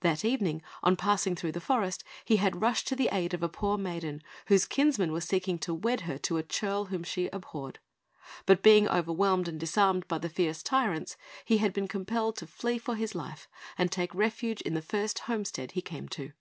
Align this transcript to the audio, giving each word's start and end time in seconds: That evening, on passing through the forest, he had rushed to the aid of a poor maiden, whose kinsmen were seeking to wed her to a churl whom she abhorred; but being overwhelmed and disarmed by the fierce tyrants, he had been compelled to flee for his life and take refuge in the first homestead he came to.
That 0.00 0.24
evening, 0.24 0.62
on 0.82 0.96
passing 0.96 1.36
through 1.36 1.52
the 1.52 1.60
forest, 1.60 2.02
he 2.24 2.36
had 2.36 2.62
rushed 2.62 2.88
to 2.88 2.96
the 2.96 3.10
aid 3.12 3.34
of 3.34 3.42
a 3.42 3.48
poor 3.50 3.76
maiden, 3.76 4.22
whose 4.46 4.64
kinsmen 4.64 5.12
were 5.12 5.20
seeking 5.20 5.58
to 5.58 5.74
wed 5.74 6.00
her 6.08 6.16
to 6.16 6.38
a 6.38 6.42
churl 6.42 6.86
whom 6.86 7.04
she 7.04 7.26
abhorred; 7.26 7.78
but 8.46 8.62
being 8.62 8.88
overwhelmed 8.88 9.48
and 9.48 9.60
disarmed 9.60 10.08
by 10.08 10.16
the 10.16 10.30
fierce 10.30 10.62
tyrants, 10.62 11.18
he 11.44 11.58
had 11.58 11.74
been 11.74 11.88
compelled 11.88 12.36
to 12.36 12.46
flee 12.46 12.78
for 12.78 12.94
his 12.96 13.14
life 13.14 13.48
and 13.76 13.92
take 13.92 14.14
refuge 14.14 14.62
in 14.62 14.72
the 14.72 14.80
first 14.80 15.18
homestead 15.28 15.72
he 15.72 15.82
came 15.82 16.08
to. 16.08 16.32